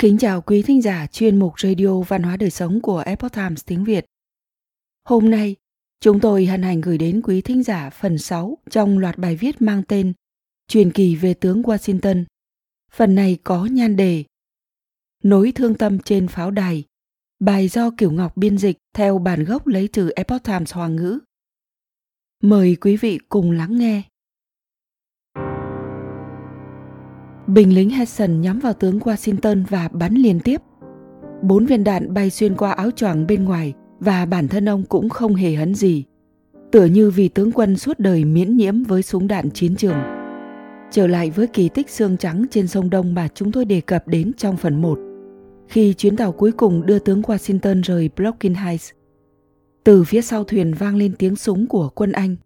Kính 0.00 0.18
chào 0.18 0.42
quý 0.42 0.62
thính 0.62 0.82
giả 0.82 1.06
chuyên 1.06 1.36
mục 1.36 1.60
Radio 1.60 2.00
Văn 2.00 2.22
hóa 2.22 2.36
Đời 2.36 2.50
Sống 2.50 2.80
của 2.80 2.98
Epoch 2.98 3.32
Times 3.32 3.64
tiếng 3.66 3.84
Việt. 3.84 4.06
Hôm 5.04 5.30
nay, 5.30 5.56
chúng 6.00 6.20
tôi 6.20 6.46
hân 6.46 6.62
hạnh 6.62 6.80
gửi 6.80 6.98
đến 6.98 7.20
quý 7.24 7.40
thính 7.40 7.62
giả 7.62 7.90
phần 7.90 8.18
6 8.18 8.58
trong 8.70 8.98
loạt 8.98 9.18
bài 9.18 9.36
viết 9.36 9.62
mang 9.62 9.82
tên 9.88 10.12
Truyền 10.68 10.92
kỳ 10.92 11.16
về 11.16 11.34
tướng 11.34 11.62
Washington. 11.62 12.24
Phần 12.92 13.14
này 13.14 13.38
có 13.44 13.66
nhan 13.66 13.96
đề 13.96 14.24
Nối 15.22 15.52
thương 15.52 15.74
tâm 15.74 15.98
trên 15.98 16.28
pháo 16.28 16.50
đài, 16.50 16.84
bài 17.40 17.68
do 17.68 17.90
Kiểu 17.98 18.12
Ngọc 18.12 18.36
biên 18.36 18.58
dịch 18.58 18.78
theo 18.94 19.18
bản 19.18 19.44
gốc 19.44 19.66
lấy 19.66 19.88
từ 19.92 20.10
Epoch 20.10 20.42
Times 20.42 20.72
Hoa 20.72 20.88
ngữ. 20.88 21.18
Mời 22.42 22.76
quý 22.80 22.96
vị 22.96 23.18
cùng 23.28 23.50
lắng 23.50 23.78
nghe. 23.78 24.02
Binh 27.54 27.74
lính 27.74 27.90
Hesson 27.90 28.40
nhắm 28.40 28.58
vào 28.58 28.72
tướng 28.72 28.98
Washington 28.98 29.64
và 29.68 29.88
bắn 29.88 30.14
liên 30.14 30.40
tiếp. 30.40 30.60
Bốn 31.42 31.66
viên 31.66 31.84
đạn 31.84 32.14
bay 32.14 32.30
xuyên 32.30 32.56
qua 32.56 32.72
áo 32.72 32.90
choàng 32.90 33.26
bên 33.26 33.44
ngoài 33.44 33.72
và 34.00 34.26
bản 34.26 34.48
thân 34.48 34.68
ông 34.68 34.84
cũng 34.84 35.08
không 35.08 35.34
hề 35.34 35.54
hấn 35.54 35.74
gì. 35.74 36.04
Tựa 36.70 36.84
như 36.84 37.10
vì 37.10 37.28
tướng 37.28 37.52
quân 37.52 37.76
suốt 37.76 37.98
đời 37.98 38.24
miễn 38.24 38.56
nhiễm 38.56 38.82
với 38.82 39.02
súng 39.02 39.28
đạn 39.28 39.50
chiến 39.50 39.76
trường. 39.76 39.96
Trở 40.90 41.06
lại 41.06 41.30
với 41.30 41.46
kỳ 41.46 41.68
tích 41.68 41.90
xương 41.90 42.16
trắng 42.16 42.44
trên 42.50 42.66
sông 42.66 42.90
Đông 42.90 43.14
mà 43.14 43.28
chúng 43.34 43.52
tôi 43.52 43.64
đề 43.64 43.80
cập 43.80 44.08
đến 44.08 44.32
trong 44.36 44.56
phần 44.56 44.82
1. 44.82 44.98
Khi 45.68 45.94
chuyến 45.94 46.16
tàu 46.16 46.32
cuối 46.32 46.52
cùng 46.52 46.86
đưa 46.86 46.98
tướng 46.98 47.22
Washington 47.22 47.82
rời 47.82 48.10
Blocking 48.16 48.54
Heights, 48.54 48.90
từ 49.84 50.04
phía 50.04 50.22
sau 50.22 50.44
thuyền 50.44 50.74
vang 50.74 50.96
lên 50.96 51.14
tiếng 51.18 51.36
súng 51.36 51.66
của 51.66 51.88
quân 51.94 52.12
Anh. 52.12 52.36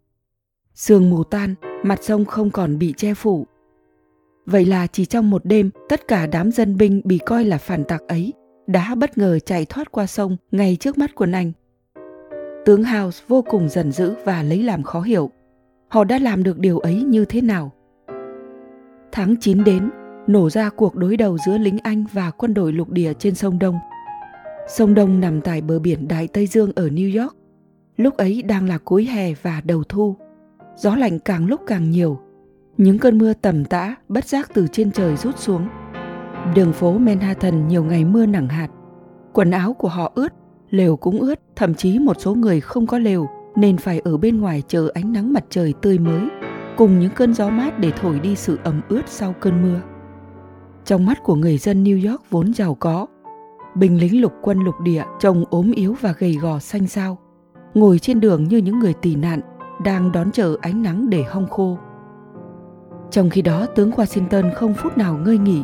Sương 0.74 1.10
mù 1.10 1.24
tan, 1.24 1.55
mặt 1.82 1.98
sông 2.02 2.24
không 2.24 2.50
còn 2.50 2.78
bị 2.78 2.94
che 2.96 3.14
phủ 3.14 3.46
Vậy 4.47 4.64
là 4.64 4.87
chỉ 4.87 5.05
trong 5.05 5.31
một 5.31 5.45
đêm, 5.45 5.70
tất 5.89 6.09
cả 6.09 6.27
đám 6.27 6.53
dân 6.53 6.77
binh 6.77 7.00
bị 7.05 7.19
coi 7.19 7.45
là 7.45 7.59
phản 7.59 7.84
tặc 7.84 8.00
ấy 8.09 8.33
đã 8.67 8.95
bất 8.95 9.19
ngờ 9.19 9.39
chạy 9.39 9.64
thoát 9.64 9.92
qua 9.92 10.06
sông 10.06 10.36
ngay 10.51 10.77
trước 10.81 10.98
mắt 10.98 11.11
quân 11.14 11.33
Anh. 11.33 11.53
Tướng 12.64 12.84
House 12.84 13.25
vô 13.28 13.42
cùng 13.42 13.69
giận 13.69 13.92
dữ 13.92 14.14
và 14.25 14.42
lấy 14.42 14.62
làm 14.62 14.83
khó 14.83 15.01
hiểu. 15.01 15.31
Họ 15.89 16.05
đã 16.05 16.19
làm 16.19 16.42
được 16.42 16.59
điều 16.59 16.78
ấy 16.78 16.95
như 16.95 17.25
thế 17.25 17.41
nào? 17.41 17.73
Tháng 19.12 19.34
9 19.41 19.64
đến, 19.64 19.91
nổ 20.27 20.51
ra 20.51 20.70
cuộc 20.70 20.95
đối 20.95 21.17
đầu 21.17 21.39
giữa 21.47 21.58
lính 21.58 21.79
Anh 21.83 22.05
và 22.12 22.31
quân 22.31 22.55
đội 22.55 22.73
lục 22.73 22.91
địa 22.91 23.12
trên 23.19 23.34
sông 23.34 23.58
Đông. 23.58 23.79
Sông 24.69 24.95
Đông 24.95 25.20
nằm 25.20 25.41
tại 25.41 25.61
bờ 25.61 25.79
biển 25.79 26.08
Đại 26.08 26.29
Tây 26.29 26.47
Dương 26.47 26.73
ở 26.77 26.89
New 26.89 27.23
York. 27.23 27.36
Lúc 27.97 28.17
ấy 28.17 28.42
đang 28.42 28.69
là 28.69 28.79
cuối 28.79 29.05
hè 29.05 29.34
và 29.42 29.61
đầu 29.64 29.84
thu. 29.84 30.17
Gió 30.77 30.97
lạnh 30.97 31.19
càng 31.19 31.47
lúc 31.47 31.61
càng 31.67 31.91
nhiều 31.91 32.19
những 32.77 32.98
cơn 32.98 33.19
mưa 33.19 33.33
tầm 33.33 33.64
tã 33.64 33.94
bất 34.08 34.25
giác 34.25 34.50
từ 34.55 34.67
trên 34.72 34.92
trời 34.92 35.17
rút 35.17 35.39
xuống. 35.39 35.69
Đường 36.55 36.72
phố 36.72 36.98
Manhattan 36.98 37.69
nhiều 37.69 37.84
ngày 37.84 38.05
mưa 38.05 38.27
nặng 38.27 38.48
hạt. 38.48 38.69
Quần 39.33 39.50
áo 39.50 39.75
của 39.75 39.89
họ 39.89 40.12
ướt, 40.14 40.33
lều 40.70 40.97
cũng 40.97 41.20
ướt, 41.20 41.41
thậm 41.56 41.75
chí 41.75 41.98
một 41.98 42.20
số 42.20 42.34
người 42.34 42.61
không 42.61 42.86
có 42.86 42.98
lều 42.98 43.27
nên 43.56 43.77
phải 43.77 44.00
ở 44.00 44.17
bên 44.17 44.41
ngoài 44.41 44.62
chờ 44.69 44.89
ánh 44.95 45.12
nắng 45.12 45.33
mặt 45.33 45.45
trời 45.50 45.75
tươi 45.83 45.98
mới 45.98 46.28
cùng 46.77 46.98
những 46.98 47.11
cơn 47.14 47.34
gió 47.34 47.50
mát 47.50 47.78
để 47.78 47.91
thổi 48.00 48.20
đi 48.20 48.36
sự 48.36 48.58
ẩm 48.64 48.80
ướt 48.89 49.02
sau 49.06 49.34
cơn 49.41 49.62
mưa. 49.62 49.80
Trong 50.84 51.06
mắt 51.06 51.22
của 51.22 51.34
người 51.34 51.58
dân 51.58 51.84
New 51.84 52.11
York 52.11 52.30
vốn 52.30 52.55
giàu 52.55 52.75
có, 52.75 53.06
binh 53.75 54.00
lính 54.00 54.20
lục 54.20 54.33
quân 54.42 54.61
lục 54.61 54.75
địa 54.80 55.05
trông 55.20 55.45
ốm 55.50 55.72
yếu 55.72 55.97
và 56.00 56.14
gầy 56.19 56.34
gò 56.34 56.58
xanh 56.58 56.86
xao, 56.86 57.19
ngồi 57.75 57.98
trên 57.98 58.20
đường 58.20 58.45
như 58.45 58.56
những 58.56 58.78
người 58.78 58.95
tị 58.95 59.17
nạn 59.17 59.41
đang 59.84 60.12
đón 60.12 60.33
chờ 60.33 60.56
ánh 60.61 60.83
nắng 60.83 61.11
để 61.11 61.22
hong 61.22 61.48
khô. 61.48 61.78
Trong 63.15 63.31
khi 63.31 63.43
đó 63.43 63.67
tướng 63.67 63.91
Washington 63.91 64.55
không 64.55 64.75
phút 64.75 64.98
nào 64.98 65.19
ngơi 65.25 65.39
nghỉ. 65.39 65.62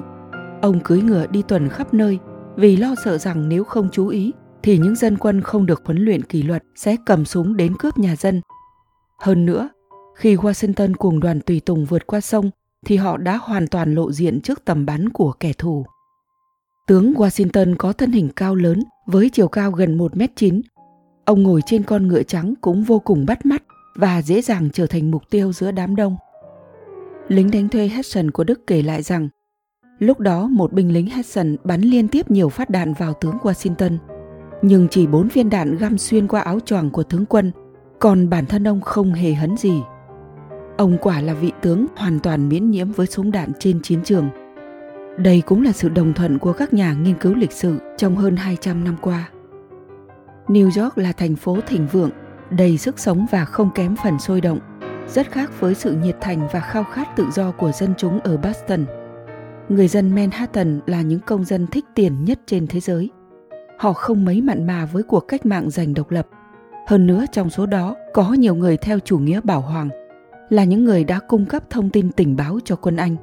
Ông 0.63 0.81
cưỡi 0.81 1.03
ngựa 1.03 1.27
đi 1.27 1.43
tuần 1.49 1.69
khắp 1.69 1.95
nơi 1.95 2.19
vì 2.57 2.77
lo 2.77 2.95
sợ 3.05 3.19
rằng 3.19 3.49
nếu 3.49 3.65
không 3.65 3.89
chú 3.93 4.09
ý 4.09 4.33
thì 4.63 4.79
những 4.79 4.97
dân 4.97 5.19
quân 5.19 5.41
không 5.41 5.67
được 5.67 5.83
huấn 5.85 5.99
luyện 5.99 6.23
kỷ 6.23 6.43
luật 6.43 6.63
sẽ 6.77 6.97
cầm 7.07 7.25
súng 7.25 7.57
đến 7.57 7.77
cướp 7.79 7.99
nhà 7.99 8.17
dân. 8.17 8.41
Hơn 9.19 9.47
nữa, 9.47 9.69
khi 10.17 10.37
Washington 10.37 10.95
cùng 10.95 11.21
đoàn 11.21 11.41
tùy 11.41 11.61
tùng 11.61 11.85
vượt 11.85 12.07
qua 12.07 12.21
sông 12.21 12.51
thì 12.87 12.97
họ 12.97 13.17
đã 13.17 13.37
hoàn 13.37 13.67
toàn 13.67 13.95
lộ 13.95 14.13
diện 14.13 14.41
trước 14.41 14.65
tầm 14.65 14.87
bắn 14.87 15.09
của 15.09 15.33
kẻ 15.33 15.53
thù. 15.53 15.87
Tướng 16.87 17.13
Washington 17.13 17.75
có 17.79 17.93
thân 17.93 18.13
hình 18.13 18.29
cao 18.37 18.55
lớn 18.55 18.83
với 19.07 19.31
chiều 19.33 19.49
cao 19.49 19.71
gần 19.73 19.99
1m9. 19.99 20.61
Ông 21.25 21.43
ngồi 21.43 21.61
trên 21.67 21.83
con 21.83 22.09
ngựa 22.09 22.23
trắng 22.23 22.55
cũng 22.61 22.85
vô 22.85 22.99
cùng 22.99 23.27
bắt 23.27 23.47
mắt 23.47 23.63
và 23.97 24.23
dễ 24.23 24.43
dàng 24.43 24.69
trở 24.73 24.87
thành 24.87 25.11
mục 25.11 25.23
tiêu 25.31 25.53
giữa 25.53 25.71
đám 25.71 25.97
đông 25.97 26.17
lính 27.31 27.51
đánh 27.51 27.69
thuê 27.69 27.89
Hudson 27.89 28.31
của 28.31 28.45
Đức 28.45 28.67
kể 28.67 28.83
lại 28.83 29.03
rằng 29.03 29.29
lúc 29.99 30.21
đó 30.21 30.49
một 30.49 30.73
binh 30.73 30.93
lính 30.93 31.11
Hudson 31.11 31.57
bắn 31.65 31.81
liên 31.81 32.09
tiếp 32.09 32.31
nhiều 32.31 32.49
phát 32.49 32.71
đạn 32.71 32.95
vào 32.95 33.13
tướng 33.13 33.39
Washington, 33.43 33.97
nhưng 34.63 34.89
chỉ 34.89 35.07
bốn 35.07 35.29
viên 35.29 35.51
đạn 35.51 35.77
găm 35.77 35.99
xuyên 35.99 36.29
qua 36.29 36.41
áo 36.41 36.61
choàng 36.61 36.91
của 36.91 37.03
tướng 37.03 37.27
quân, 37.27 37.53
còn 37.99 38.31
bản 38.31 38.47
thân 38.47 38.69
ông 38.69 38.81
không 38.81 39.13
hề 39.13 39.35
hấn 39.35 39.57
gì. 39.57 39.83
Ông 40.79 40.99
quả 41.01 41.21
là 41.21 41.35
vị 41.35 41.53
tướng 41.63 41.87
hoàn 41.97 42.21
toàn 42.21 42.49
miễn 42.49 42.71
nhiễm 42.71 42.93
với 42.93 43.07
súng 43.07 43.31
đạn 43.31 43.53
trên 43.59 43.83
chiến 43.83 44.01
trường. 44.05 44.29
Đây 45.19 45.43
cũng 45.47 45.63
là 45.63 45.73
sự 45.73 45.89
đồng 45.89 46.15
thuận 46.15 46.39
của 46.39 46.53
các 46.53 46.75
nhà 46.75 46.95
nghiên 46.95 47.15
cứu 47.15 47.35
lịch 47.35 47.53
sử 47.53 47.79
trong 47.97 48.17
hơn 48.17 48.37
200 48.37 48.85
năm 48.85 48.97
qua. 49.01 49.31
New 50.47 50.83
York 50.83 50.99
là 50.99 51.13
thành 51.13 51.37
phố 51.37 51.59
thịnh 51.67 51.87
vượng, 51.87 52.11
đầy 52.51 52.79
sức 52.79 52.99
sống 52.99 53.27
và 53.31 53.45
không 53.45 53.71
kém 53.75 53.97
phần 54.05 54.19
sôi 54.19 54.41
động 54.41 54.59
rất 55.15 55.31
khác 55.31 55.61
với 55.61 55.75
sự 55.75 55.93
nhiệt 55.93 56.17
thành 56.21 56.49
và 56.53 56.61
khao 56.61 56.85
khát 56.85 57.17
tự 57.17 57.27
do 57.33 57.51
của 57.51 57.73
dân 57.73 57.95
chúng 57.97 58.21
ở 58.21 58.37
Boston. 58.37 58.85
Người 59.69 59.89
dân 59.89 60.15
Manhattan 60.15 60.81
là 60.87 61.03
những 61.03 61.21
công 61.21 61.45
dân 61.45 61.67
thích 61.67 61.85
tiền 61.95 62.25
nhất 62.25 62.41
trên 62.47 62.67
thế 62.67 62.81
giới. 62.81 63.11
Họ 63.79 63.93
không 63.93 64.25
mấy 64.25 64.41
mặn 64.41 64.67
mà 64.67 64.87
với 64.87 65.03
cuộc 65.03 65.21
cách 65.21 65.47
mạng 65.47 65.71
giành 65.71 65.95
độc 65.95 66.11
lập. 66.11 66.29
Hơn 66.87 67.07
nữa 67.07 67.25
trong 67.33 67.51
số 67.51 67.67
đó 67.67 67.97
có 68.15 68.33
nhiều 68.33 68.55
người 68.55 68.77
theo 68.77 68.99
chủ 68.99 69.19
nghĩa 69.19 69.41
bảo 69.41 69.61
hoàng, 69.61 69.89
là 70.49 70.65
những 70.65 70.85
người 70.85 71.05
đã 71.05 71.19
cung 71.29 71.47
cấp 71.47 71.71
thông 71.71 71.91
tin 71.91 72.13
tình 72.13 72.37
báo 72.37 72.59
cho 72.65 72.77
quân 72.77 72.97
Anh. 72.97 73.17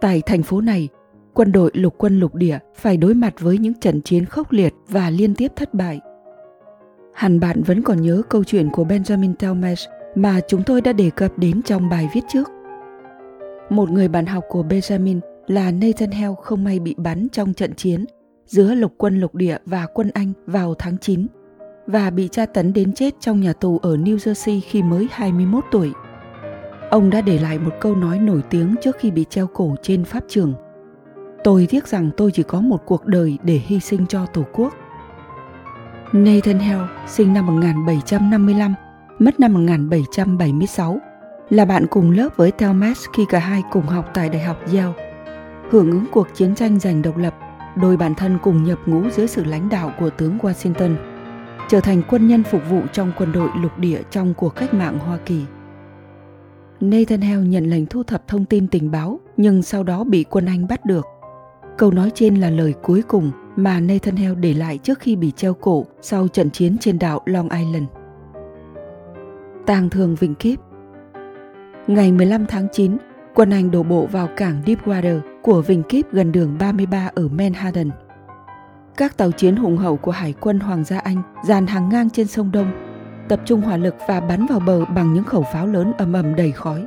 Tại 0.00 0.22
thành 0.26 0.42
phố 0.42 0.60
này, 0.60 0.88
quân 1.34 1.52
đội 1.52 1.70
lục 1.74 1.94
quân 1.98 2.20
lục 2.20 2.34
địa 2.34 2.58
phải 2.74 2.96
đối 2.96 3.14
mặt 3.14 3.34
với 3.40 3.58
những 3.58 3.74
trận 3.80 4.00
chiến 4.00 4.24
khốc 4.24 4.52
liệt 4.52 4.74
và 4.88 5.10
liên 5.10 5.34
tiếp 5.34 5.52
thất 5.56 5.74
bại. 5.74 6.00
Hẳn 7.14 7.40
bạn 7.40 7.62
vẫn 7.62 7.82
còn 7.82 8.02
nhớ 8.02 8.22
câu 8.28 8.44
chuyện 8.44 8.70
của 8.70 8.84
Benjamin 8.84 9.34
Talmadge 9.34 9.95
mà 10.16 10.40
chúng 10.48 10.62
tôi 10.62 10.80
đã 10.80 10.92
đề 10.92 11.10
cập 11.10 11.38
đến 11.38 11.62
trong 11.62 11.88
bài 11.88 12.08
viết 12.14 12.20
trước. 12.28 12.50
Một 13.70 13.90
người 13.90 14.08
bạn 14.08 14.26
học 14.26 14.44
của 14.48 14.62
Benjamin 14.62 15.20
là 15.46 15.70
Nathan 15.70 16.10
Hale 16.10 16.34
không 16.42 16.64
may 16.64 16.78
bị 16.78 16.94
bắn 16.98 17.28
trong 17.32 17.54
trận 17.54 17.74
chiến 17.74 18.04
giữa 18.46 18.74
lục 18.74 18.94
quân 18.96 19.20
lục 19.20 19.34
địa 19.34 19.56
và 19.66 19.86
quân 19.86 20.10
Anh 20.14 20.32
vào 20.46 20.74
tháng 20.74 20.98
9 20.98 21.26
và 21.86 22.10
bị 22.10 22.28
tra 22.28 22.46
tấn 22.46 22.72
đến 22.72 22.92
chết 22.92 23.14
trong 23.20 23.40
nhà 23.40 23.52
tù 23.52 23.78
ở 23.78 23.96
New 23.96 24.16
Jersey 24.16 24.60
khi 24.64 24.82
mới 24.82 25.08
21 25.10 25.64
tuổi. 25.70 25.92
Ông 26.90 27.10
đã 27.10 27.20
để 27.20 27.38
lại 27.38 27.58
một 27.58 27.72
câu 27.80 27.94
nói 27.94 28.18
nổi 28.18 28.42
tiếng 28.50 28.74
trước 28.82 28.96
khi 28.98 29.10
bị 29.10 29.24
treo 29.30 29.46
cổ 29.46 29.74
trên 29.82 30.04
pháp 30.04 30.24
trường. 30.28 30.54
Tôi 31.44 31.66
tiếc 31.70 31.88
rằng 31.88 32.10
tôi 32.16 32.30
chỉ 32.30 32.42
có 32.42 32.60
một 32.60 32.82
cuộc 32.86 33.06
đời 33.06 33.38
để 33.42 33.60
hy 33.66 33.80
sinh 33.80 34.06
cho 34.06 34.26
Tổ 34.26 34.44
quốc. 34.52 34.74
Nathan 36.12 36.58
Hale 36.58 36.88
sinh 37.06 37.34
năm 37.34 37.46
1755 37.46 38.74
mất 39.18 39.40
năm 39.40 39.54
1776, 39.54 40.98
là 41.50 41.64
bạn 41.64 41.86
cùng 41.90 42.10
lớp 42.10 42.28
với 42.36 42.50
Thomas 42.50 42.98
khi 43.16 43.24
cả 43.28 43.38
hai 43.38 43.62
cùng 43.70 43.86
học 43.86 44.10
tại 44.14 44.28
Đại 44.28 44.42
học 44.42 44.56
Yale. 44.66 44.92
Hưởng 45.70 45.90
ứng 45.90 46.04
cuộc 46.12 46.28
chiến 46.34 46.54
tranh 46.54 46.80
giành 46.80 47.02
độc 47.02 47.16
lập, 47.16 47.34
đôi 47.76 47.96
bản 47.96 48.14
thân 48.14 48.38
cùng 48.42 48.64
nhập 48.64 48.78
ngũ 48.86 49.10
dưới 49.10 49.26
sự 49.26 49.44
lãnh 49.44 49.68
đạo 49.68 49.92
của 49.98 50.10
tướng 50.10 50.38
Washington, 50.38 50.96
trở 51.68 51.80
thành 51.80 52.02
quân 52.08 52.28
nhân 52.28 52.42
phục 52.42 52.62
vụ 52.70 52.80
trong 52.92 53.12
quân 53.18 53.32
đội 53.32 53.48
lục 53.62 53.78
địa 53.78 54.02
trong 54.10 54.34
cuộc 54.34 54.48
cách 54.56 54.74
mạng 54.74 54.98
Hoa 54.98 55.18
Kỳ. 55.26 55.44
Nathan 56.80 57.20
Hale 57.20 57.46
nhận 57.46 57.70
lệnh 57.70 57.86
thu 57.86 58.02
thập 58.02 58.28
thông 58.28 58.44
tin 58.44 58.68
tình 58.68 58.90
báo 58.90 59.20
nhưng 59.36 59.62
sau 59.62 59.82
đó 59.82 60.04
bị 60.04 60.24
quân 60.30 60.46
Anh 60.46 60.68
bắt 60.68 60.84
được. 60.84 61.06
Câu 61.78 61.90
nói 61.90 62.10
trên 62.14 62.34
là 62.34 62.50
lời 62.50 62.74
cuối 62.82 63.02
cùng 63.08 63.30
mà 63.56 63.80
Nathan 63.80 64.16
Hale 64.16 64.34
để 64.34 64.54
lại 64.54 64.78
trước 64.78 64.98
khi 64.98 65.16
bị 65.16 65.30
treo 65.36 65.54
cổ 65.54 65.86
sau 66.02 66.28
trận 66.28 66.50
chiến 66.50 66.76
trên 66.80 66.98
đảo 66.98 67.20
Long 67.26 67.48
Island 67.48 67.86
tang 69.66 69.90
thương 69.90 70.14
Vĩnh 70.14 70.34
Kiếp. 70.34 70.58
Ngày 71.86 72.12
15 72.12 72.46
tháng 72.46 72.66
9, 72.72 72.96
quân 73.34 73.50
Anh 73.50 73.70
đổ 73.70 73.82
bộ 73.82 74.06
vào 74.06 74.28
cảng 74.36 74.62
Deepwater 74.66 75.20
của 75.42 75.62
Vĩnh 75.62 75.82
Kiếp 75.82 76.12
gần 76.12 76.32
đường 76.32 76.56
33 76.58 77.10
ở 77.14 77.28
Manhattan. 77.28 77.90
Các 78.96 79.16
tàu 79.16 79.30
chiến 79.30 79.56
hùng 79.56 79.76
hậu 79.76 79.96
của 79.96 80.10
Hải 80.10 80.34
quân 80.40 80.60
Hoàng 80.60 80.84
gia 80.84 80.98
Anh 80.98 81.22
dàn 81.44 81.66
hàng 81.66 81.88
ngang 81.88 82.10
trên 82.10 82.26
sông 82.26 82.52
Đông, 82.52 82.70
tập 83.28 83.40
trung 83.44 83.60
hỏa 83.60 83.76
lực 83.76 83.94
và 84.08 84.20
bắn 84.20 84.46
vào 84.46 84.60
bờ 84.60 84.84
bằng 84.84 85.14
những 85.14 85.24
khẩu 85.24 85.44
pháo 85.52 85.66
lớn 85.66 85.92
ầm 85.98 86.12
ầm 86.12 86.34
đầy 86.34 86.52
khói. 86.52 86.86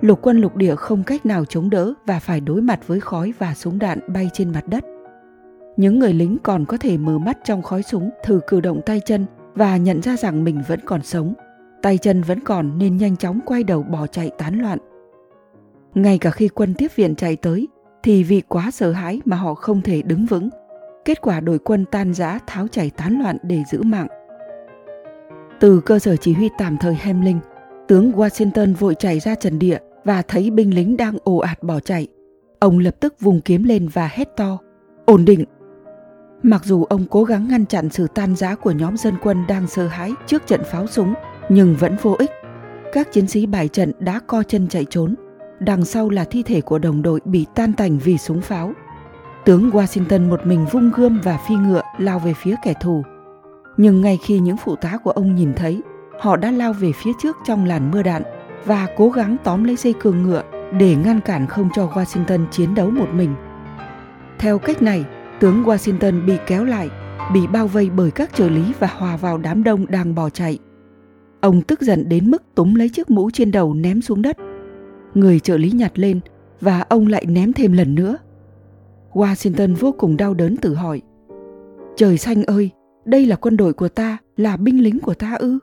Lục 0.00 0.18
quân 0.22 0.40
lục 0.40 0.56
địa 0.56 0.74
không 0.76 1.02
cách 1.02 1.26
nào 1.26 1.44
chống 1.44 1.70
đỡ 1.70 1.92
và 2.06 2.18
phải 2.18 2.40
đối 2.40 2.62
mặt 2.62 2.80
với 2.86 3.00
khói 3.00 3.32
và 3.38 3.54
súng 3.54 3.78
đạn 3.78 3.98
bay 4.08 4.30
trên 4.32 4.52
mặt 4.52 4.68
đất. 4.68 4.84
Những 5.76 5.98
người 5.98 6.12
lính 6.12 6.36
còn 6.42 6.64
có 6.64 6.76
thể 6.76 6.96
mở 6.98 7.18
mắt 7.18 7.38
trong 7.44 7.62
khói 7.62 7.82
súng 7.82 8.10
thử 8.24 8.40
cử 8.46 8.60
động 8.60 8.80
tay 8.86 9.00
chân 9.06 9.26
và 9.54 9.76
nhận 9.76 10.02
ra 10.02 10.16
rằng 10.16 10.44
mình 10.44 10.62
vẫn 10.68 10.80
còn 10.84 11.02
sống 11.02 11.34
tay 11.86 11.98
chân 11.98 12.22
vẫn 12.22 12.40
còn 12.40 12.78
nên 12.78 12.96
nhanh 12.96 13.16
chóng 13.16 13.40
quay 13.46 13.64
đầu 13.64 13.82
bỏ 13.82 14.06
chạy 14.06 14.30
tán 14.38 14.60
loạn. 14.60 14.78
Ngay 15.94 16.18
cả 16.18 16.30
khi 16.30 16.48
quân 16.48 16.74
tiếp 16.74 16.96
viện 16.96 17.14
chạy 17.14 17.36
tới, 17.36 17.68
thì 18.02 18.22
vì 18.22 18.40
quá 18.40 18.70
sợ 18.70 18.92
hãi 18.92 19.20
mà 19.24 19.36
họ 19.36 19.54
không 19.54 19.82
thể 19.82 20.02
đứng 20.02 20.26
vững. 20.26 20.48
Kết 21.04 21.20
quả 21.20 21.40
đội 21.40 21.58
quân 21.58 21.84
tan 21.90 22.14
rã 22.14 22.38
tháo 22.46 22.68
chảy 22.68 22.90
tán 22.90 23.18
loạn 23.22 23.36
để 23.42 23.62
giữ 23.70 23.82
mạng. 23.82 24.06
Từ 25.60 25.80
cơ 25.80 25.98
sở 25.98 26.16
chỉ 26.16 26.32
huy 26.32 26.50
tạm 26.58 26.76
thời 26.80 26.94
Hemling, 27.00 27.38
tướng 27.88 28.12
Washington 28.12 28.74
vội 28.74 28.94
chạy 28.94 29.20
ra 29.20 29.34
trần 29.34 29.58
địa 29.58 29.78
và 30.04 30.22
thấy 30.22 30.50
binh 30.50 30.74
lính 30.74 30.96
đang 30.96 31.18
ồ 31.24 31.36
ạt 31.36 31.62
bỏ 31.62 31.80
chạy. 31.80 32.06
Ông 32.58 32.78
lập 32.78 32.96
tức 33.00 33.20
vùng 33.20 33.40
kiếm 33.40 33.64
lên 33.64 33.88
và 33.88 34.10
hét 34.12 34.36
to, 34.36 34.58
ổn 35.04 35.24
định. 35.24 35.44
Mặc 36.42 36.64
dù 36.64 36.84
ông 36.84 37.04
cố 37.10 37.24
gắng 37.24 37.48
ngăn 37.48 37.66
chặn 37.66 37.90
sự 37.90 38.06
tan 38.14 38.36
rã 38.36 38.54
của 38.54 38.70
nhóm 38.70 38.96
dân 38.96 39.14
quân 39.22 39.44
đang 39.48 39.66
sợ 39.66 39.86
hãi 39.86 40.12
trước 40.26 40.46
trận 40.46 40.60
pháo 40.64 40.86
súng, 40.86 41.14
nhưng 41.48 41.76
vẫn 41.76 41.96
vô 42.02 42.16
ích. 42.18 42.30
Các 42.92 43.12
chiến 43.12 43.26
sĩ 43.26 43.46
bài 43.46 43.68
trận 43.68 43.92
đã 43.98 44.20
co 44.26 44.42
chân 44.42 44.68
chạy 44.68 44.84
trốn. 44.90 45.14
Đằng 45.60 45.84
sau 45.84 46.10
là 46.10 46.24
thi 46.24 46.42
thể 46.42 46.60
của 46.60 46.78
đồng 46.78 47.02
đội 47.02 47.20
bị 47.24 47.46
tan 47.54 47.72
tành 47.72 47.98
vì 47.98 48.18
súng 48.18 48.40
pháo. 48.40 48.72
Tướng 49.44 49.70
Washington 49.70 50.28
một 50.28 50.46
mình 50.46 50.66
vung 50.72 50.90
gươm 50.96 51.20
và 51.20 51.38
phi 51.48 51.54
ngựa 51.54 51.82
lao 51.98 52.18
về 52.18 52.34
phía 52.42 52.54
kẻ 52.64 52.74
thù. 52.80 53.02
Nhưng 53.76 54.00
ngay 54.00 54.18
khi 54.26 54.38
những 54.38 54.56
phụ 54.56 54.76
tá 54.76 54.96
của 55.04 55.10
ông 55.10 55.34
nhìn 55.34 55.54
thấy, 55.54 55.82
họ 56.20 56.36
đã 56.36 56.50
lao 56.50 56.72
về 56.72 56.92
phía 56.92 57.10
trước 57.22 57.36
trong 57.46 57.64
làn 57.64 57.90
mưa 57.90 58.02
đạn 58.02 58.22
và 58.64 58.86
cố 58.96 59.08
gắng 59.08 59.36
tóm 59.44 59.64
lấy 59.64 59.76
dây 59.76 59.94
cường 60.00 60.22
ngựa 60.22 60.42
để 60.78 60.96
ngăn 60.96 61.20
cản 61.20 61.46
không 61.46 61.68
cho 61.74 61.86
Washington 61.94 62.46
chiến 62.50 62.74
đấu 62.74 62.90
một 62.90 63.08
mình. 63.12 63.34
Theo 64.38 64.58
cách 64.58 64.82
này, 64.82 65.04
tướng 65.40 65.62
Washington 65.64 66.24
bị 66.26 66.36
kéo 66.46 66.64
lại, 66.64 66.90
bị 67.32 67.46
bao 67.46 67.66
vây 67.66 67.90
bởi 67.90 68.10
các 68.10 68.34
trợ 68.34 68.48
lý 68.48 68.72
và 68.78 68.86
hòa 68.86 69.16
vào 69.16 69.38
đám 69.38 69.64
đông 69.64 69.86
đang 69.88 70.14
bỏ 70.14 70.30
chạy. 70.30 70.58
Ông 71.40 71.62
tức 71.62 71.80
giận 71.80 72.08
đến 72.08 72.30
mức 72.30 72.42
túm 72.54 72.74
lấy 72.74 72.88
chiếc 72.88 73.10
mũ 73.10 73.30
trên 73.30 73.50
đầu 73.50 73.74
ném 73.74 74.02
xuống 74.02 74.22
đất. 74.22 74.36
Người 75.14 75.40
trợ 75.40 75.56
lý 75.56 75.70
nhặt 75.70 75.98
lên 75.98 76.20
và 76.60 76.80
ông 76.80 77.06
lại 77.06 77.26
ném 77.26 77.52
thêm 77.52 77.72
lần 77.72 77.94
nữa. 77.94 78.16
Washington 79.12 79.74
vô 79.76 79.92
cùng 79.98 80.16
đau 80.16 80.34
đớn 80.34 80.56
tự 80.56 80.74
hỏi. 80.74 81.02
Trời 81.96 82.18
xanh 82.18 82.44
ơi, 82.44 82.70
đây 83.04 83.26
là 83.26 83.36
quân 83.36 83.56
đội 83.56 83.72
của 83.72 83.88
ta, 83.88 84.18
là 84.36 84.56
binh 84.56 84.82
lính 84.82 85.00
của 85.00 85.14
ta 85.14 85.34
ư? 85.34 85.58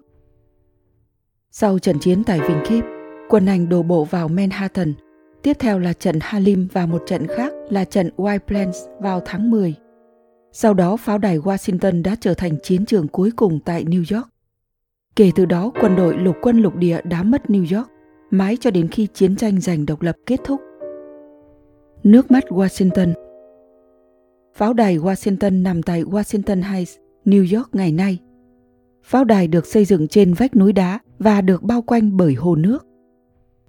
Sau 1.52 1.80
trận 1.80 2.00
chiến 2.00 2.24
tại 2.24 2.40
Vinh 2.48 2.60
Kíp, 2.68 2.84
quân 3.30 3.46
Anh 3.46 3.70
đổ 3.70 3.84
bộ 3.84 4.04
vào 4.06 4.28
Manhattan. 4.28 4.94
Tiếp 5.42 5.54
theo 5.60 5.80
là 5.80 5.94
trận 5.94 6.20
Harlem 6.22 6.68
và 6.74 6.86
một 6.86 7.04
trận 7.06 7.28
khác 7.28 7.54
là 7.70 7.86
trận 7.86 8.10
White 8.18 8.40
Plains 8.40 8.78
vào 9.02 9.22
tháng 9.26 9.52
10. 9.52 9.76
Sau 10.52 10.74
đó 10.74 10.98
pháo 10.98 11.18
đài 11.18 11.40
Washington 11.40 12.04
đã 12.04 12.16
trở 12.22 12.34
thành 12.34 12.58
chiến 12.64 12.86
trường 12.86 13.08
cuối 13.08 13.32
cùng 13.36 13.60
tại 13.66 13.84
New 13.84 14.18
York. 14.18 14.33
Kể 15.16 15.32
từ 15.36 15.46
đó, 15.46 15.72
quân 15.82 15.96
đội 15.96 16.18
lục 16.18 16.36
quân 16.42 16.58
lục 16.58 16.76
địa 16.76 17.02
đã 17.04 17.24
mất 17.24 17.42
New 17.48 17.78
York, 17.78 17.90
mãi 18.32 18.58
cho 18.60 18.72
đến 18.72 18.88
khi 18.88 19.08
chiến 19.14 19.36
tranh 19.36 19.62
giành 19.62 19.86
độc 19.86 20.02
lập 20.02 20.16
kết 20.26 20.40
thúc. 20.44 20.62
Nước 22.04 22.32
mắt 22.32 22.44
Washington 22.50 23.14
Pháo 24.56 24.74
đài 24.74 24.98
Washington 24.98 25.62
nằm 25.62 25.84
tại 25.84 26.04
Washington 26.04 26.64
Heights, 26.64 26.98
New 27.26 27.58
York 27.58 27.76
ngày 27.76 27.92
nay. 27.92 28.20
Pháo 29.04 29.24
đài 29.24 29.48
được 29.48 29.66
xây 29.66 29.86
dựng 29.86 30.08
trên 30.08 30.34
vách 30.34 30.56
núi 30.56 30.74
đá 30.74 31.00
và 31.20 31.42
được 31.42 31.64
bao 31.64 31.82
quanh 31.82 32.18
bởi 32.18 32.34
hồ 32.34 32.56
nước. 32.56 32.86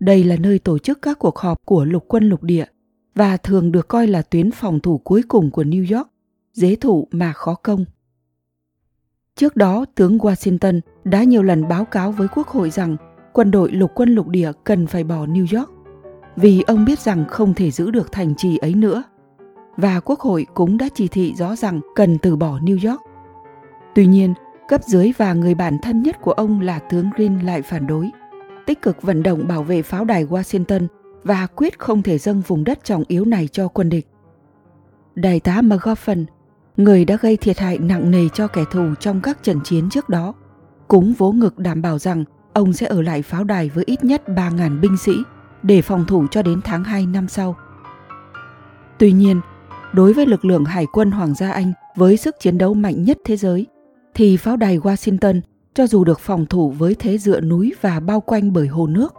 Đây 0.01 0.25
là 0.25 0.37
nơi 0.37 0.59
tổ 0.59 0.79
chức 0.79 1.03
các 1.03 1.19
cuộc 1.19 1.39
họp 1.39 1.59
của 1.65 1.85
lục 1.85 2.05
quân 2.09 2.29
lục 2.29 2.43
địa 2.43 2.65
và 3.15 3.37
thường 3.37 3.73
được 3.73 3.89
coi 3.89 4.07
là 4.07 4.23
tuyến 4.23 4.51
phòng 4.51 4.81
thủ 4.81 4.99
cuối 4.99 5.23
cùng 5.29 5.51
của 5.51 5.63
New 5.63 5.97
York, 5.97 6.09
dễ 6.53 6.77
thủ 6.77 7.09
mà 7.11 7.33
khó 7.33 7.55
công. 7.55 7.85
Trước 9.37 9.57
đó, 9.57 9.85
tướng 9.95 10.19
Washington 10.19 10.81
đã 11.05 11.23
nhiều 11.23 11.43
lần 11.43 11.69
báo 11.69 11.85
cáo 11.85 12.13
với 12.13 12.29
Quốc 12.29 12.49
hội 12.49 12.71
rằng 12.71 12.97
quân 13.33 13.51
đội 13.51 13.73
lục 13.73 13.93
quân 13.95 14.09
lục 14.09 14.29
địa 14.29 14.53
cần 14.65 14.87
phải 14.87 15.05
bỏ 15.05 15.27
New 15.27 15.59
York 15.59 15.71
vì 16.37 16.63
ông 16.67 16.85
biết 16.85 16.99
rằng 16.99 17.25
không 17.29 17.55
thể 17.55 17.71
giữ 17.71 17.91
được 17.91 18.13
thành 18.13 18.35
trì 18.35 18.59
ấy 18.59 18.75
nữa. 18.75 19.03
Và 19.77 20.01
Quốc 20.01 20.21
hội 20.21 20.47
cũng 20.55 20.79
đã 20.79 20.89
chỉ 20.95 21.09
thị 21.09 21.35
rõ 21.37 21.57
rằng 21.57 21.81
cần 21.95 22.19
từ 22.19 22.37
bỏ 22.37 22.59
New 22.59 22.91
York. 22.91 23.03
Tuy 23.95 24.07
nhiên, 24.07 24.35
cấp 24.69 24.81
dưới 24.85 25.13
và 25.17 25.33
người 25.33 25.55
bạn 25.55 25.79
thân 25.83 26.03
nhất 26.03 26.17
của 26.21 26.33
ông 26.33 26.61
là 26.61 26.79
tướng 26.79 27.11
Green 27.17 27.39
lại 27.39 27.63
phản 27.63 27.87
đối, 27.87 28.11
tích 28.67 28.83
cực 28.83 29.03
vận 29.03 29.23
động 29.23 29.49
bảo 29.49 29.63
vệ 29.63 29.83
pháo 29.83 30.05
đài 30.05 30.27
Washington 30.27 30.87
và 31.23 31.47
quyết 31.47 31.79
không 31.79 32.03
thể 32.03 32.19
dâng 32.19 32.43
vùng 32.47 32.65
đất 32.65 32.85
trọng 32.85 33.05
yếu 33.09 33.25
này 33.25 33.49
cho 33.49 33.69
quân 33.69 33.89
địch. 33.89 34.07
Đại 35.15 35.41
tá 35.41 35.61
McGoffin 35.61 36.25
người 36.77 37.05
đã 37.05 37.17
gây 37.21 37.37
thiệt 37.37 37.59
hại 37.59 37.79
nặng 37.79 38.11
nề 38.11 38.29
cho 38.35 38.49
kẻ 38.49 38.65
thù 38.71 38.95
trong 39.01 39.21
các 39.21 39.43
trận 39.43 39.61
chiến 39.65 39.91
trước 39.91 40.09
đó, 40.09 40.35
cũng 40.89 41.13
vỗ 41.13 41.33
ngực 41.33 41.59
đảm 41.59 41.83
bảo 41.83 41.99
rằng 41.99 42.25
ông 42.53 42.73
sẽ 42.73 42.87
ở 42.87 43.03
lại 43.03 43.23
pháo 43.23 43.45
đài 43.45 43.69
với 43.69 43.85
ít 43.87 44.05
nhất 44.05 44.23
3.000 44.27 44.81
binh 44.81 44.97
sĩ 44.97 45.13
để 45.63 45.83
phòng 45.83 46.05
thủ 46.07 46.27
cho 46.31 46.43
đến 46.43 46.61
tháng 46.65 46.85
2 46.85 47.07
năm 47.07 47.29
sau. 47.29 47.57
Tuy 48.99 49.13
nhiên, 49.13 49.41
đối 49.93 50.13
với 50.13 50.27
lực 50.27 50.45
lượng 50.45 50.65
hải 50.65 50.87
quân 50.93 51.11
Hoàng 51.11 51.35
gia 51.35 51.51
Anh 51.51 51.73
với 51.97 52.17
sức 52.17 52.37
chiến 52.41 52.59
đấu 52.59 52.75
mạnh 52.75 53.05
nhất 53.05 53.19
thế 53.25 53.37
giới, 53.37 53.67
thì 54.15 54.37
pháo 54.37 54.57
đài 54.57 54.79
Washington 54.79 55.41
cho 55.75 55.87
dù 55.87 56.05
được 56.05 56.21
phòng 56.21 56.47
thủ 56.47 56.71
với 56.71 56.97
thế 56.99 57.19
dựa 57.19 57.41
núi 57.41 57.75
và 57.81 58.01
bao 58.01 58.21
quanh 58.21 58.53
bởi 58.53 58.67
hồ 58.67 58.87
nước, 58.87 59.15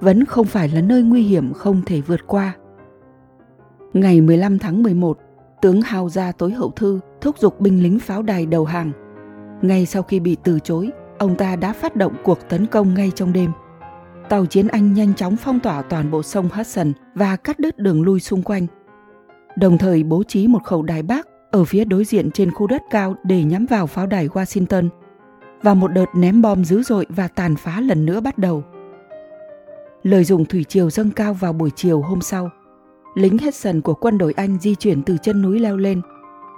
vẫn 0.00 0.24
không 0.24 0.46
phải 0.46 0.68
là 0.68 0.80
nơi 0.80 1.02
nguy 1.02 1.22
hiểm 1.22 1.52
không 1.52 1.82
thể 1.86 2.00
vượt 2.00 2.20
qua. 2.26 2.56
Ngày 3.92 4.20
15 4.20 4.58
tháng 4.58 4.82
11, 4.82 5.18
tướng 5.66 5.82
Hào 5.82 6.08
ra 6.08 6.32
tối 6.32 6.52
hậu 6.52 6.70
thư 6.70 7.00
thúc 7.20 7.38
giục 7.38 7.60
binh 7.60 7.82
lính 7.82 7.98
pháo 7.98 8.22
đài 8.22 8.46
đầu 8.46 8.64
hàng. 8.64 8.92
Ngay 9.62 9.86
sau 9.86 10.02
khi 10.02 10.20
bị 10.20 10.36
từ 10.44 10.58
chối, 10.58 10.90
ông 11.18 11.36
ta 11.36 11.56
đã 11.56 11.72
phát 11.72 11.96
động 11.96 12.14
cuộc 12.24 12.48
tấn 12.48 12.66
công 12.66 12.94
ngay 12.94 13.12
trong 13.14 13.32
đêm. 13.32 13.50
Tàu 14.28 14.46
chiến 14.46 14.68
Anh 14.68 14.92
nhanh 14.94 15.14
chóng 15.14 15.36
phong 15.36 15.60
tỏa 15.60 15.82
toàn 15.82 16.10
bộ 16.10 16.22
sông 16.22 16.48
Hudson 16.52 16.92
và 17.14 17.36
cắt 17.36 17.58
đứt 17.58 17.78
đường 17.78 18.02
lui 18.02 18.20
xung 18.20 18.42
quanh. 18.42 18.66
Đồng 19.58 19.78
thời 19.78 20.02
bố 20.02 20.22
trí 20.22 20.48
một 20.48 20.64
khẩu 20.64 20.82
đài 20.82 21.02
bác 21.02 21.26
ở 21.50 21.64
phía 21.64 21.84
đối 21.84 22.04
diện 22.04 22.30
trên 22.30 22.50
khu 22.50 22.66
đất 22.66 22.82
cao 22.90 23.14
để 23.24 23.42
nhắm 23.44 23.66
vào 23.66 23.86
pháo 23.86 24.06
đài 24.06 24.28
Washington. 24.28 24.88
Và 25.62 25.74
một 25.74 25.88
đợt 25.88 26.06
ném 26.14 26.42
bom 26.42 26.64
dữ 26.64 26.82
dội 26.82 27.06
và 27.08 27.28
tàn 27.28 27.56
phá 27.56 27.80
lần 27.80 28.06
nữa 28.06 28.20
bắt 28.20 28.38
đầu. 28.38 28.64
Lợi 30.02 30.24
dụng 30.24 30.44
thủy 30.44 30.64
triều 30.64 30.90
dâng 30.90 31.10
cao 31.10 31.34
vào 31.34 31.52
buổi 31.52 31.70
chiều 31.76 32.02
hôm 32.02 32.20
sau, 32.20 32.50
lính 33.16 33.38
Hessian 33.38 33.80
của 33.80 33.94
quân 33.94 34.18
đội 34.18 34.32
Anh 34.36 34.58
di 34.60 34.74
chuyển 34.74 35.02
từ 35.02 35.16
chân 35.22 35.42
núi 35.42 35.58
leo 35.60 35.76
lên, 35.76 36.00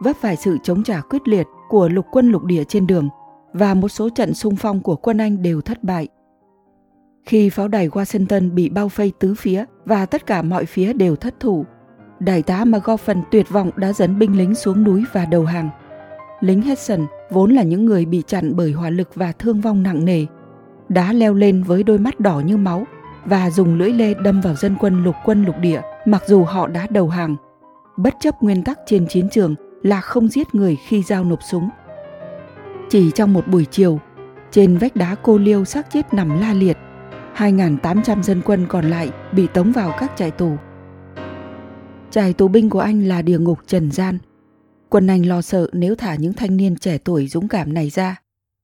vấp 0.00 0.16
phải 0.20 0.36
sự 0.36 0.56
chống 0.62 0.82
trả 0.82 1.00
quyết 1.00 1.28
liệt 1.28 1.46
của 1.68 1.88
lục 1.88 2.06
quân 2.10 2.30
lục 2.30 2.44
địa 2.44 2.64
trên 2.64 2.86
đường 2.86 3.08
và 3.52 3.74
một 3.74 3.88
số 3.88 4.08
trận 4.08 4.34
xung 4.34 4.56
phong 4.56 4.80
của 4.80 4.96
quân 4.96 5.18
Anh 5.18 5.42
đều 5.42 5.60
thất 5.60 5.84
bại. 5.84 6.08
Khi 7.26 7.50
pháo 7.50 7.68
đài 7.68 7.88
Washington 7.88 8.54
bị 8.54 8.68
bao 8.68 8.88
vây 8.94 9.12
tứ 9.18 9.34
phía 9.34 9.64
và 9.84 10.06
tất 10.06 10.26
cả 10.26 10.42
mọi 10.42 10.64
phía 10.64 10.92
đều 10.92 11.16
thất 11.16 11.40
thủ, 11.40 11.64
đại 12.20 12.42
tá 12.42 12.64
McGoffin 12.64 13.22
tuyệt 13.30 13.50
vọng 13.50 13.70
đã 13.76 13.92
dẫn 13.92 14.18
binh 14.18 14.38
lính 14.38 14.54
xuống 14.54 14.84
núi 14.84 15.04
và 15.12 15.24
đầu 15.24 15.44
hàng. 15.44 15.70
Lính 16.40 16.62
Hessian 16.62 17.06
vốn 17.30 17.52
là 17.52 17.62
những 17.62 17.84
người 17.84 18.04
bị 18.04 18.22
chặn 18.26 18.56
bởi 18.56 18.72
hỏa 18.72 18.90
lực 18.90 19.14
và 19.14 19.32
thương 19.32 19.60
vong 19.60 19.82
nặng 19.82 20.04
nề, 20.04 20.26
đã 20.88 21.12
leo 21.12 21.34
lên 21.34 21.62
với 21.62 21.82
đôi 21.82 21.98
mắt 21.98 22.20
đỏ 22.20 22.42
như 22.46 22.56
máu 22.56 22.84
và 23.24 23.50
dùng 23.50 23.78
lưỡi 23.78 23.92
lê 23.92 24.14
đâm 24.14 24.40
vào 24.40 24.54
dân 24.54 24.76
quân 24.80 25.04
lục 25.04 25.14
quân 25.24 25.44
lục 25.44 25.56
địa 25.60 25.80
mặc 26.10 26.22
dù 26.26 26.44
họ 26.44 26.66
đã 26.66 26.86
đầu 26.90 27.08
hàng. 27.08 27.36
Bất 27.96 28.14
chấp 28.20 28.42
nguyên 28.42 28.62
tắc 28.62 28.78
trên 28.86 29.06
chiến 29.08 29.28
trường 29.30 29.54
là 29.82 30.00
không 30.00 30.28
giết 30.28 30.54
người 30.54 30.76
khi 30.86 31.02
giao 31.02 31.24
nộp 31.24 31.38
súng. 31.50 31.68
Chỉ 32.90 33.10
trong 33.10 33.32
một 33.32 33.48
buổi 33.48 33.64
chiều, 33.70 34.00
trên 34.50 34.78
vách 34.78 34.96
đá 34.96 35.16
cô 35.22 35.38
liêu 35.38 35.64
xác 35.64 35.90
chết 35.90 36.14
nằm 36.14 36.40
la 36.40 36.52
liệt, 36.52 36.76
2.800 37.36 38.22
dân 38.22 38.42
quân 38.44 38.66
còn 38.68 38.90
lại 38.90 39.10
bị 39.32 39.46
tống 39.46 39.72
vào 39.72 39.94
các 39.98 40.12
trại 40.16 40.30
tù. 40.30 40.56
Trại 42.10 42.32
tù 42.32 42.48
binh 42.48 42.70
của 42.70 42.80
anh 42.80 43.08
là 43.08 43.22
địa 43.22 43.38
ngục 43.38 43.58
trần 43.66 43.90
gian. 43.90 44.18
Quân 44.88 45.06
Anh 45.06 45.26
lo 45.26 45.42
sợ 45.42 45.68
nếu 45.72 45.94
thả 45.94 46.14
những 46.14 46.32
thanh 46.32 46.56
niên 46.56 46.76
trẻ 46.76 46.98
tuổi 46.98 47.26
dũng 47.26 47.48
cảm 47.48 47.74
này 47.74 47.90
ra, 47.90 48.16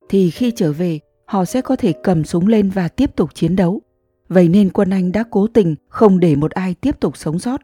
thì 0.09 0.31
khi 0.31 0.53
trở 0.57 0.73
về, 0.73 0.99
họ 1.27 1.45
sẽ 1.45 1.61
có 1.61 1.77
thể 1.77 1.93
cầm 2.03 2.25
súng 2.25 2.47
lên 2.47 2.71
và 2.71 2.89
tiếp 2.89 3.17
tục 3.17 3.35
chiến 3.35 3.57
đấu. 3.57 3.83
Vậy 4.29 4.49
nên 4.49 4.71
quân 4.71 4.91
Anh 4.91 5.13
đã 5.13 5.25
cố 5.31 5.47
tình 5.47 5.75
không 5.89 6.21
để 6.21 6.37
một 6.37 6.51
ai 6.51 6.75
tiếp 6.75 7.01
tục 7.01 7.17
sống 7.17 7.39
sót. 7.39 7.61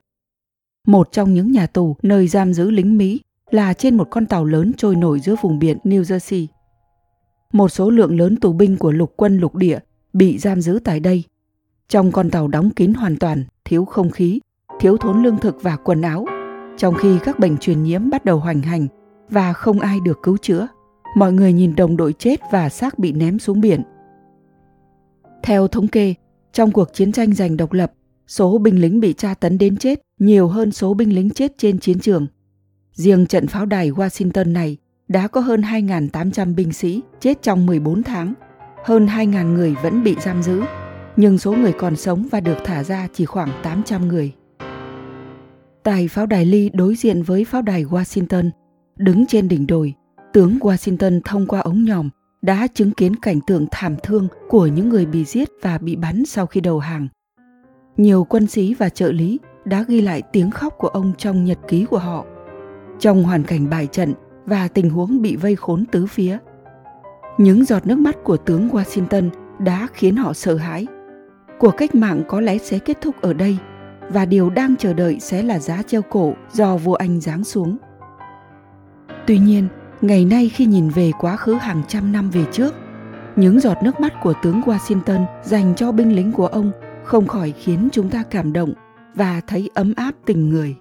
Một 0.87 1.13
trong 1.13 1.35
những 1.35 1.53
nhà 1.53 1.67
tù 1.67 1.97
nơi 2.03 2.29
giam 2.29 2.55
giữ 2.55 2.71
lính 2.71 2.99
Mỹ 2.99 3.21
là 3.51 3.75
trên 3.75 3.97
một 3.97 4.09
con 4.11 4.27
tàu 4.27 4.45
lớn 4.45 4.73
trôi 4.77 4.97
nổi 4.97 5.21
giữa 5.21 5.35
vùng 5.43 5.59
biển 5.59 5.79
New 5.85 6.03
Jersey. 6.03 6.47
Một 7.53 7.69
số 7.69 7.91
lượng 7.91 8.19
lớn 8.19 8.37
tù 8.37 8.53
binh 8.53 8.77
của 8.77 8.93
lục 8.93 9.13
quân 9.17 9.39
lục 9.39 9.55
địa 9.55 9.79
bị 10.13 10.39
giam 10.39 10.61
giữ 10.61 10.79
tại 10.85 11.01
đây. 11.01 11.25
Trong 11.89 12.13
con 12.13 12.31
tàu 12.31 12.49
đóng 12.49 12.71
kín 12.71 12.95
hoàn 12.95 13.17
toàn, 13.17 13.45
thiếu 13.65 13.85
không 13.85 14.11
khí, 14.11 14.41
thiếu 14.81 14.97
thốn 14.97 15.23
lương 15.23 15.39
thực 15.39 15.63
và 15.63 15.77
quần 15.77 16.03
áo, 16.03 16.27
trong 16.77 16.95
khi 16.95 17.19
các 17.25 17.39
bệnh 17.39 17.57
truyền 17.57 17.83
nhiễm 17.83 18.11
bắt 18.11 18.25
đầu 18.25 18.39
hoành 18.39 18.63
hành 18.63 18.87
và 19.31 19.53
không 19.53 19.81
ai 19.81 19.99
được 20.05 20.19
cứu 20.23 20.37
chữa. 20.37 20.69
Mọi 21.17 21.33
người 21.33 21.53
nhìn 21.53 21.75
đồng 21.77 21.97
đội 21.97 22.13
chết 22.13 22.41
và 22.53 22.69
xác 22.69 22.99
bị 22.99 23.13
ném 23.13 23.39
xuống 23.39 23.61
biển. 23.61 23.83
Theo 25.43 25.69
thống 25.69 25.89
kê, 25.89 26.15
trong 26.53 26.71
cuộc 26.71 26.95
chiến 26.95 27.13
tranh 27.13 27.35
giành 27.35 27.57
độc 27.57 27.73
lập, 27.73 27.93
số 28.27 28.59
binh 28.59 28.81
lính 28.81 29.01
bị 29.01 29.13
tra 29.13 29.35
tấn 29.35 29.59
đến 29.59 29.77
chết 29.77 30.01
nhiều 30.19 30.49
hơn 30.49 30.73
số 30.73 30.95
binh 30.95 31.15
lính 31.15 31.31
chết 31.31 31.53
trên 31.59 31.79
chiến 31.79 32.01
trường. 32.01 32.27
Riêng 32.93 33.27
trận 33.27 33.47
pháo 33.47 33.67
đài 33.67 33.91
Washington 33.91 34.53
này 34.53 34.77
đã 35.09 35.29
có 35.29 35.41
hơn 35.41 35.61
2.800 35.61 36.55
binh 36.55 36.73
sĩ 36.73 37.01
chết 37.21 37.43
trong 37.43 37.67
14 37.67 38.03
tháng, 38.03 38.35
hơn 38.85 39.07
2.000 39.07 39.53
người 39.53 39.75
vẫn 39.83 40.05
bị 40.05 40.17
giam 40.25 40.43
giữ, 40.43 40.63
nhưng 41.17 41.39
số 41.39 41.53
người 41.53 41.73
còn 41.73 41.97
sống 41.97 42.29
và 42.31 42.41
được 42.41 42.57
thả 42.65 42.85
ra 42.85 43.09
chỉ 43.15 43.25
khoảng 43.25 43.51
800 43.63 44.09
người. 44.09 44.33
Tại 45.83 46.09
pháo 46.09 46.27
đài 46.27 46.45
Lee 46.45 46.69
đối 46.73 46.95
diện 46.95 47.23
với 47.23 47.45
pháo 47.45 47.63
đài 47.63 47.85
Washington, 47.85 48.51
đứng 48.97 49.27
trên 49.27 49.49
đỉnh 49.49 49.67
đồi, 49.67 49.95
tướng 50.33 50.59
Washington 50.59 51.21
thông 51.25 51.47
qua 51.47 51.61
ống 51.61 51.85
nhòm 51.85 52.11
đã 52.43 52.67
chứng 52.75 52.91
kiến 52.91 53.17
cảnh 53.17 53.41
tượng 53.47 53.67
thảm 53.71 53.97
thương 54.03 54.29
của 54.49 54.67
những 54.67 54.89
người 54.89 55.07
bị 55.07 55.25
giết 55.25 55.49
và 55.63 55.79
bị 55.79 55.97
bắn 55.97 56.25
sau 56.27 56.47
khi 56.47 56.61
đầu 56.61 56.79
hàng. 56.79 57.09
Nhiều 57.97 58.25
quân 58.25 58.47
sĩ 58.47 58.75
và 58.75 58.89
trợ 58.89 59.13
lý 59.13 59.39
đã 59.65 59.85
ghi 59.89 60.01
lại 60.01 60.23
tiếng 60.33 60.51
khóc 60.51 60.75
của 60.79 60.89
ông 60.89 61.13
trong 61.19 61.45
nhật 61.45 61.59
ký 61.69 61.85
của 61.85 61.99
họ. 61.99 62.25
Trong 62.99 63.23
hoàn 63.23 63.43
cảnh 63.43 63.71
bài 63.71 63.87
trận 63.87 64.15
và 64.47 64.69
tình 64.69 64.91
huống 64.91 65.23
bị 65.23 65.37
vây 65.37 65.57
khốn 65.57 65.85
tứ 65.93 66.07
phía, 66.07 66.39
những 67.39 67.65
giọt 67.65 67.87
nước 67.87 67.99
mắt 67.99 68.17
của 68.25 68.37
tướng 68.37 68.69
Washington 68.69 69.31
đã 69.59 69.89
khiến 69.93 70.17
họ 70.17 70.33
sợ 70.33 70.57
hãi. 70.57 70.87
Cuộc 71.59 71.71
cách 71.77 71.95
mạng 71.95 72.23
có 72.29 72.41
lẽ 72.41 72.59
sẽ 72.59 72.79
kết 72.79 73.01
thúc 73.01 73.21
ở 73.21 73.33
đây 73.33 73.59
và 74.09 74.25
điều 74.25 74.51
đang 74.51 74.77
chờ 74.77 74.93
đợi 74.93 75.21
sẽ 75.21 75.43
là 75.43 75.59
giá 75.59 75.83
treo 75.83 76.03
cổ 76.03 76.35
do 76.53 76.77
vua 76.77 76.95
Anh 76.95 77.21
giáng 77.21 77.45
xuống. 77.45 77.77
Tuy 79.27 79.39
nhiên, 79.39 79.69
ngày 80.01 80.25
nay 80.25 80.49
khi 80.49 80.67
nhìn 80.67 80.89
về 80.89 81.11
quá 81.19 81.37
khứ 81.37 81.55
hàng 81.55 81.83
trăm 81.89 82.13
năm 82.13 82.31
về 82.31 82.45
trước, 82.53 82.75
những 83.37 83.61
giọt 83.61 83.77
nước 83.83 84.01
mắt 84.01 84.15
của 84.23 84.35
tướng 84.43 84.61
Washington 84.61 85.27
dành 85.43 85.75
cho 85.77 85.93
binh 85.93 86.17
lính 86.17 86.33
của 86.33 86.47
ông 86.47 86.73
không 87.05 87.27
khỏi 87.27 87.53
khiến 87.59 87.89
chúng 87.93 88.11
ta 88.11 88.23
cảm 88.31 88.53
động 88.53 88.73
và 89.15 89.41
thấy 89.47 89.71
ấm 89.75 89.95
áp 89.97 90.15
tình 90.27 90.49
người. 90.49 90.77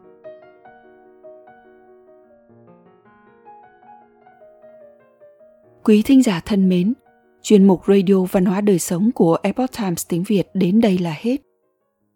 Quý 5.83 6.01
thính 6.01 6.23
giả 6.23 6.41
thân 6.45 6.69
mến, 6.69 6.93
chuyên 7.41 7.67
mục 7.67 7.81
Radio 7.88 8.25
Văn 8.31 8.45
hóa 8.45 8.61
Đời 8.61 8.79
Sống 8.79 9.11
của 9.11 9.38
Epoch 9.43 9.71
Times 9.77 10.05
tiếng 10.07 10.23
Việt 10.23 10.47
đến 10.53 10.81
đây 10.81 10.97
là 10.97 11.15
hết. 11.19 11.35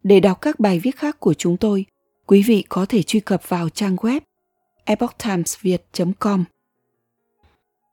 Để 0.04 0.20
đọc 0.20 0.42
các 0.42 0.60
bài 0.60 0.80
viết 0.80 0.96
khác 0.98 1.20
của 1.20 1.34
chúng 1.34 1.58
tôi, 1.58 1.86
quý 2.28 2.44
vị 2.48 2.64
có 2.70 2.86
thể 2.90 3.04
truy 3.04 3.20
cập 3.20 3.50
vào 3.50 3.70
trang 3.70 3.96
web 3.96 4.20
epochtimesviet.com. 4.86 6.44